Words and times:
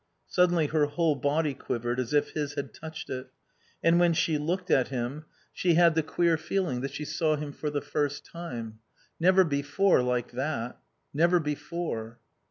Suddenly 0.25 0.65
her 0.65 0.87
whole 0.87 1.13
body 1.13 1.53
quivered 1.53 1.99
as 1.99 2.11
if 2.11 2.31
his 2.31 2.55
had 2.55 2.73
touched 2.73 3.07
it. 3.11 3.27
And 3.83 3.99
when 3.99 4.13
she 4.13 4.39
looked 4.39 4.71
at 4.71 4.87
him 4.87 5.25
she 5.53 5.75
had 5.75 5.93
the 5.93 6.01
queer 6.01 6.37
feeling 6.37 6.81
that 6.81 6.91
she 6.91 7.05
saw 7.05 7.35
him 7.35 7.51
for 7.51 7.69
the 7.69 7.81
first 7.81 8.25
time. 8.25 8.79
Never 9.19 9.43
before 9.43 10.01
like 10.01 10.31
that. 10.31 10.79
Never 11.13 11.39
before. 11.39 12.17